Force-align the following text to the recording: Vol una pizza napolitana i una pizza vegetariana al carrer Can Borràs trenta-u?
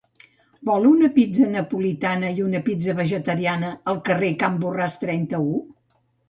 Vol 0.67 0.85
una 0.91 1.09
pizza 1.17 1.49
napolitana 1.55 2.31
i 2.37 2.41
una 2.45 2.61
pizza 2.69 2.95
vegetariana 3.01 3.71
al 3.93 4.01
carrer 4.09 4.33
Can 4.45 4.57
Borràs 4.65 4.97
trenta-u? 5.05 5.55